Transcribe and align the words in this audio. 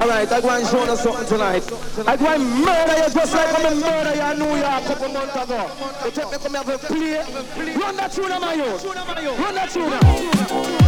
Alright, 0.00 0.30
I 0.30 0.40
go 0.40 0.50
and 0.50 0.66
show 0.66 0.84
you 0.84 0.96
something 0.96 1.26
tonight. 1.26 1.64
I 2.06 2.16
go 2.16 2.26
and 2.26 2.44
murder 2.64 2.96
you 2.98 3.10
just 3.12 3.34
like 3.34 3.64
I'm 3.64 3.80
murder 3.80 4.14
you 4.14 4.22
in 4.30 4.38
New 4.38 4.56
York 4.56 4.82
a 4.82 4.86
couple 4.86 5.08
months 5.08 5.34
ago. 5.34 5.70
They 6.04 6.10
take 6.10 6.30
me 6.30 6.38
come 6.38 6.54
here 6.54 6.78
for 6.78 6.86
play. 6.86 7.74
Run 7.74 7.96
that 7.96 8.12
tune, 8.12 8.28
my 8.28 8.54
youth. 8.54 8.84
Run 8.84 9.54
that 9.56 9.70
tune. 9.70 10.87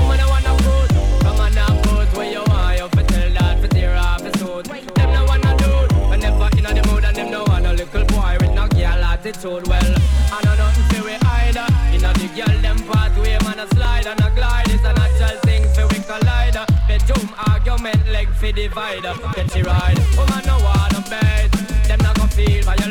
Want 18.51 18.57
me 18.57 18.67
stay, 18.67 18.99
some 19.01 20.29
man 20.29 20.43
no 20.45 20.57
want 20.59 20.91
no 20.91 20.99
bait. 21.09 21.49
Them 21.87 21.99
not 21.99 22.17
gonna 22.17 22.27
feel 22.27 22.90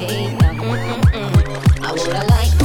is. 0.00 0.32
Mm-mm-mm. 0.34 1.84
I 1.84 1.92
woulda 1.92 2.26
liked 2.30 2.63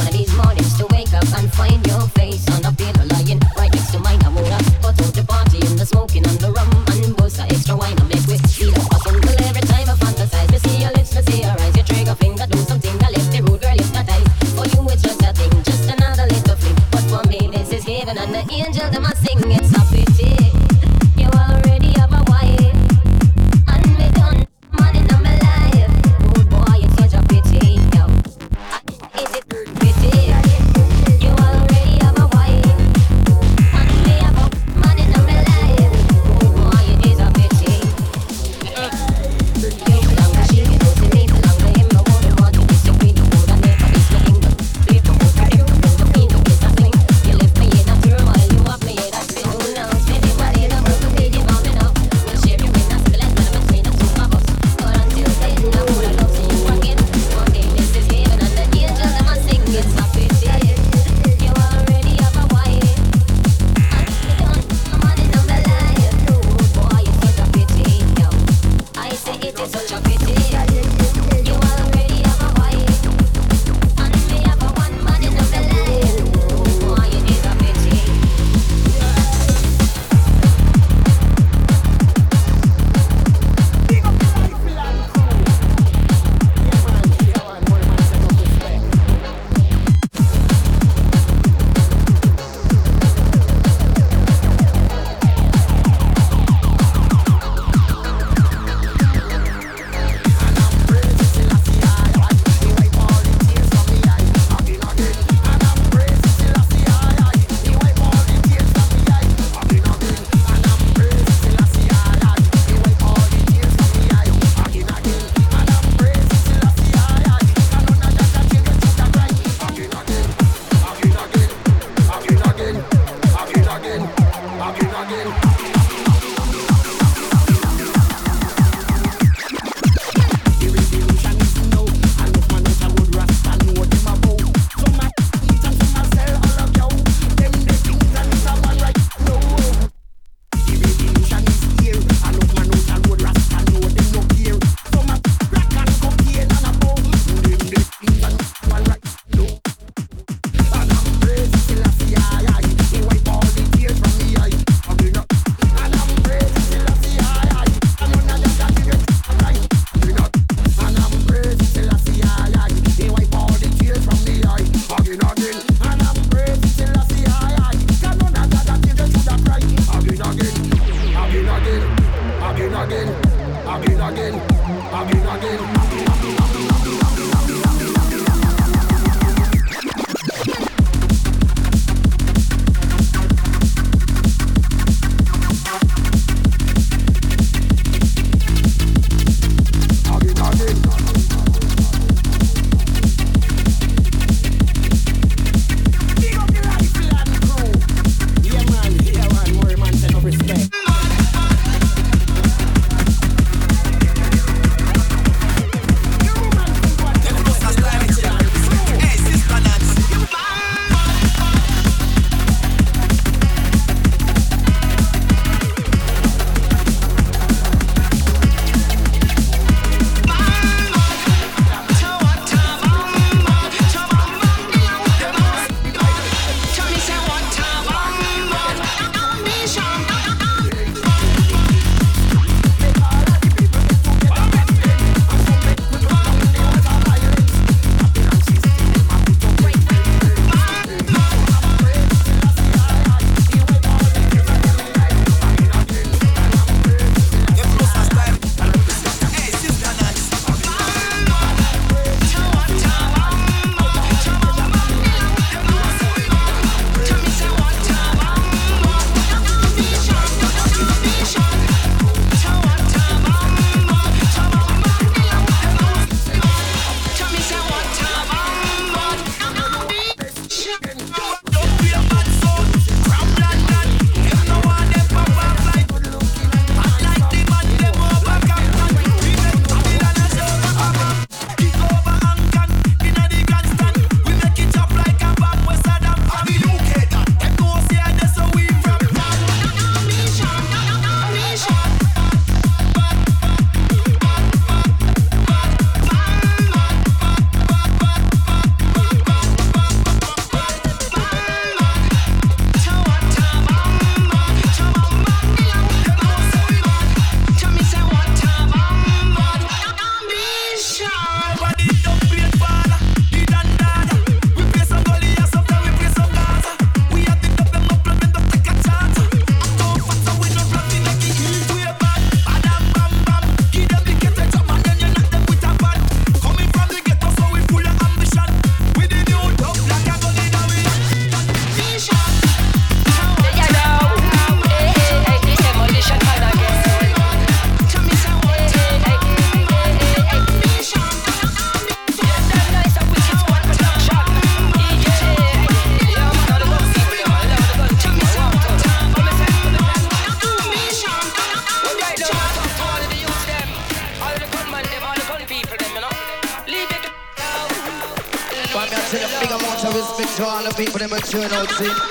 turn 361.30 361.52
out, 361.52 361.70
see. 361.70 362.09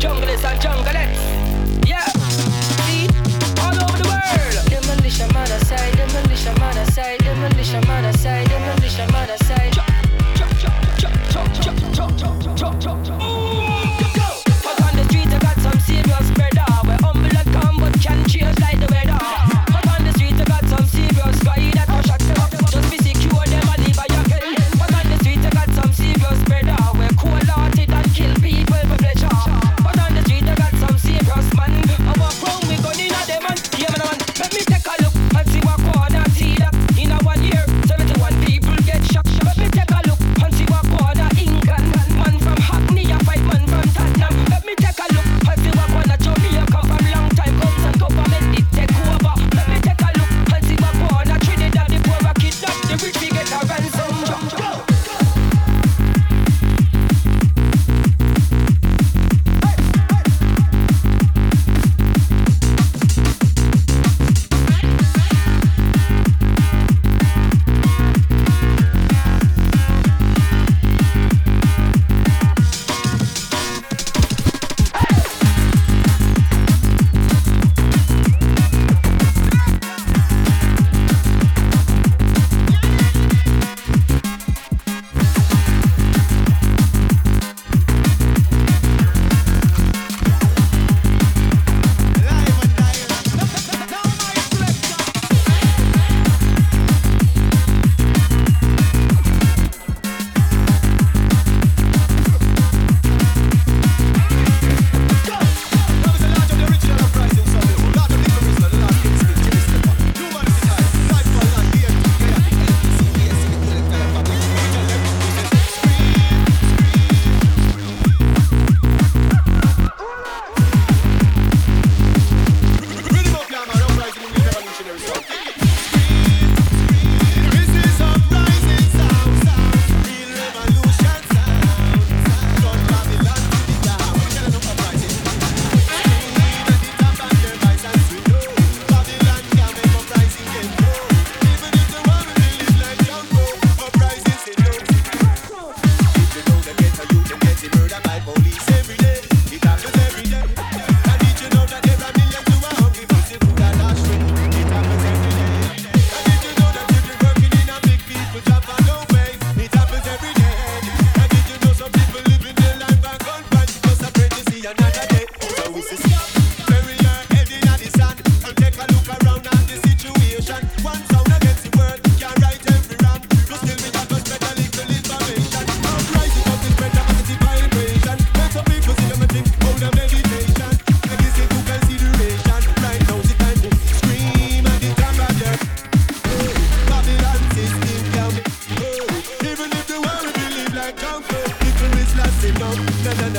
jungle 0.00 0.29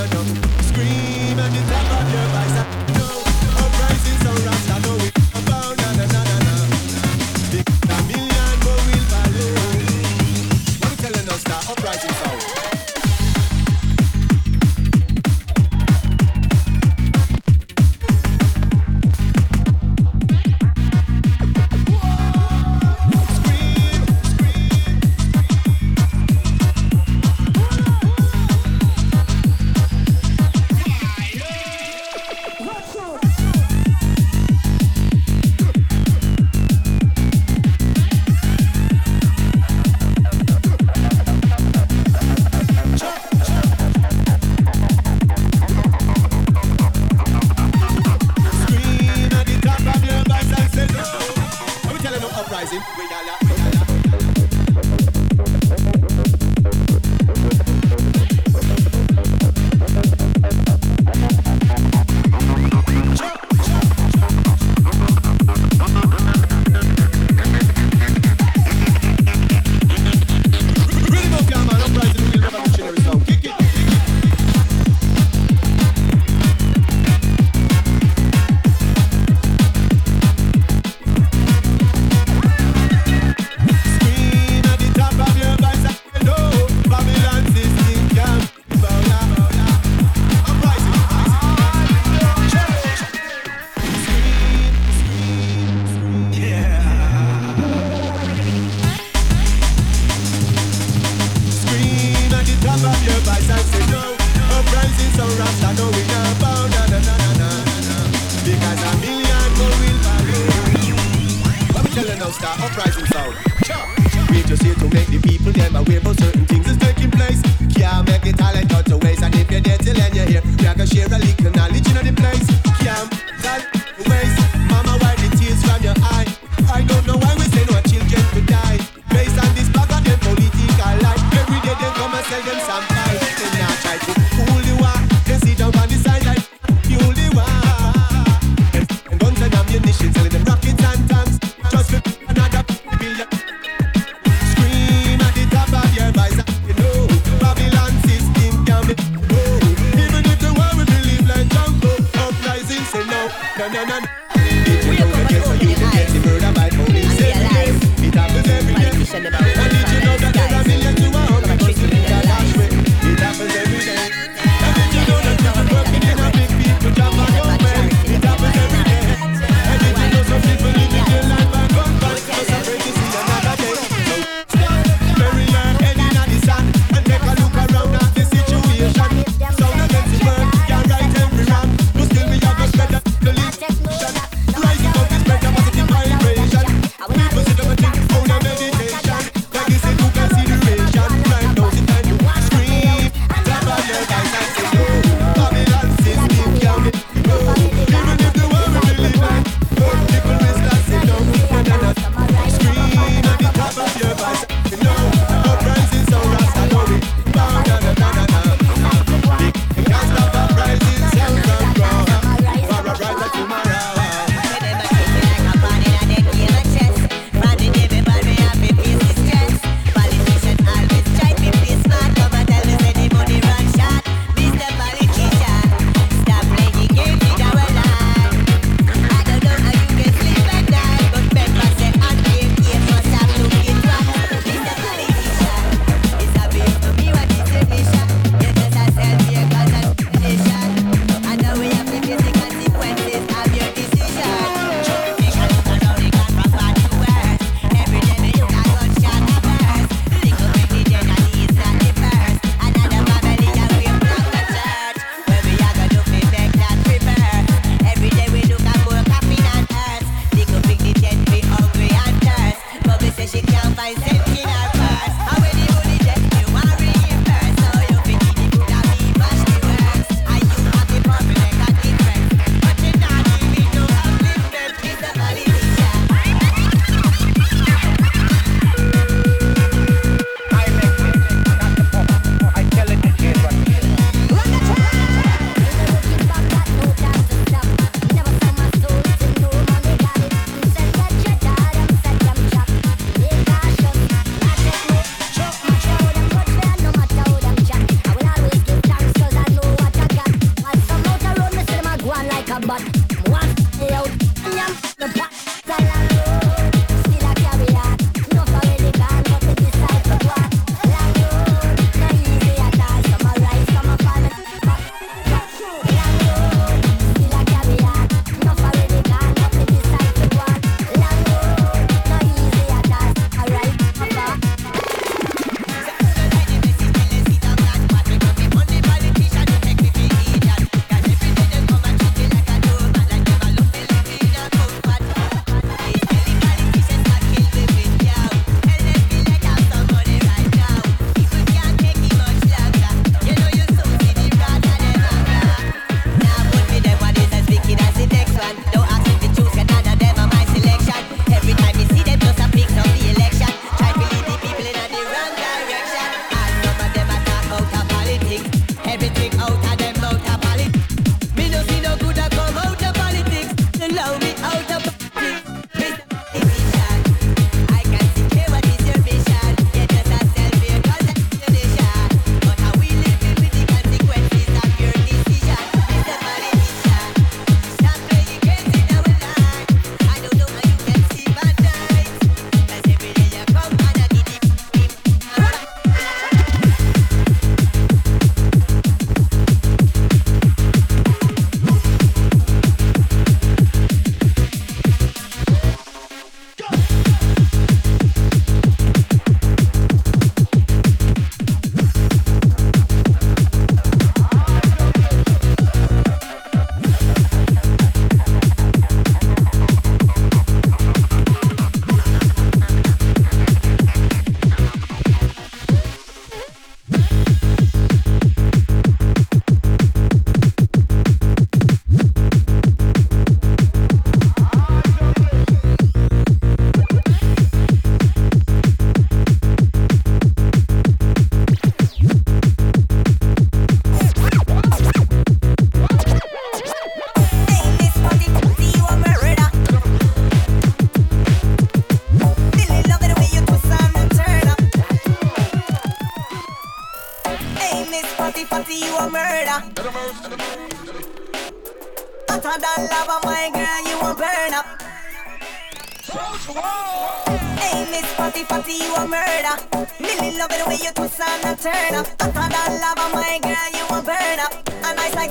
no, 0.07 0.23
no, 0.23 0.40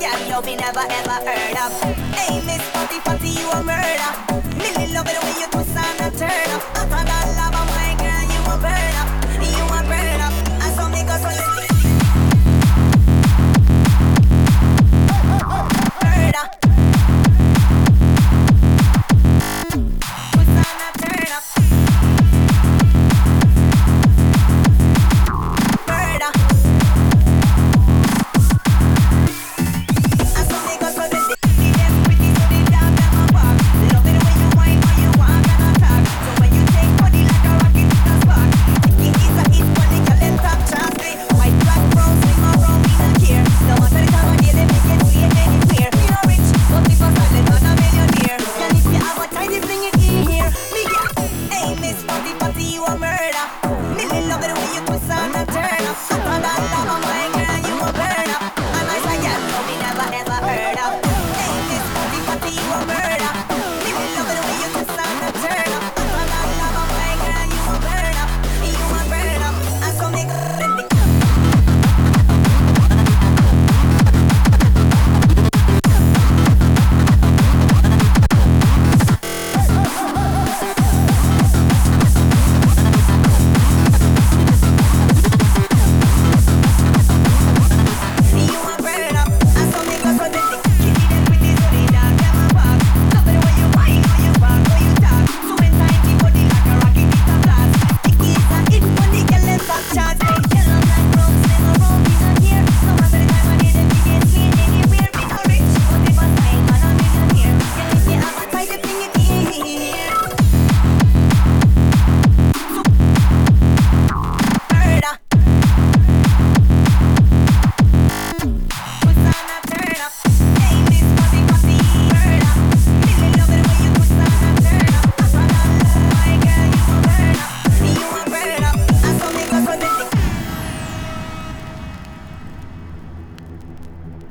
Girl, 0.00 0.18
you'll 0.26 0.40
be 0.40 0.56
never 0.56 0.80
ever 0.80 1.18
heard 1.28 1.56
of. 1.58 1.72
Hey, 2.16 2.40
Miss 2.46 2.62
Fatty 2.70 3.00
Fatty, 3.00 3.28
you 3.28 3.50
a 3.50 3.62
murder. 3.62 4.10
Millie 4.56 4.94
love 4.94 5.06
it 5.06 5.22
when 5.22 5.36
you 5.38 5.46
twist 5.50 5.76
and 5.76 6.16
turn 6.16 6.50
up. 6.56 6.62
Utter 6.74 7.04
that 7.04 7.26
lava, 7.36 7.62
my 7.68 7.92
girl, 8.00 8.24
you 8.32 8.40
a 8.50 8.56
burn 8.56 8.94
up. 8.96 9.19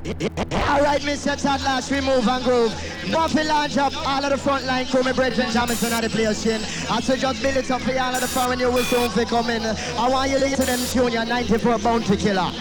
All 0.10 0.82
right, 0.82 1.02
Mr. 1.02 1.38
Tadlash, 1.40 1.92
we 1.92 2.02
move 2.02 2.28
and 2.28 2.44
groove. 2.44 2.74
Buffy 3.12 3.44
launch 3.44 3.78
up 3.78 3.96
all 3.96 4.24
of 4.24 4.32
the 4.32 4.38
front 4.38 4.66
line 4.66 4.88
crew, 4.88 5.04
my 5.04 5.12
brethren, 5.12 5.52
Jamison 5.52 5.94
and 5.94 6.04
the 6.04 6.10
players 6.10 6.44
in. 6.48 6.62
I 6.90 7.00
so 7.00 7.16
just 7.16 7.44
build 7.44 7.58
it 7.58 7.70
up 7.70 7.82
for 7.82 7.92
all 8.00 8.16
of 8.16 8.22
the 8.22 8.28
foreign 8.28 8.60
you 8.60 8.72
will 8.72 8.84
soon 8.86 9.12
be 9.16 9.26
coming. 9.26 9.62
I 9.64 10.10
want 10.10 10.32
you 10.32 10.40
to 10.40 10.46
listen 10.46 10.66
to 10.66 10.72
them 10.72 10.80
tune, 10.88 11.14
your 11.14 11.26
94 11.26 11.78
Bounty 11.80 12.18
Killer. 12.18 12.52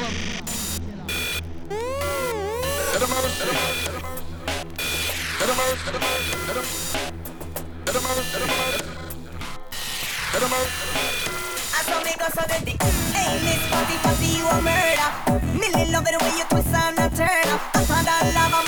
I 11.70 11.82
saw 11.82 12.02
me 12.04 12.12
go 12.18 12.26
so 12.34 13.07
Miss 13.44 13.62
Fuzzy 13.68 13.96
Fuzzy, 14.04 14.38
you 14.38 14.46
a 14.48 14.60
murder. 14.62 15.10
Millie 15.58 15.90
love 15.92 16.06
it 16.08 16.18
the 16.18 16.24
way 16.24 16.32
you 16.38 16.44
twist 16.48 16.74
and 16.74 16.96
turn. 17.14 17.48
I 17.74 17.84
found 17.84 18.08
a 18.08 18.34
lava. 18.34 18.67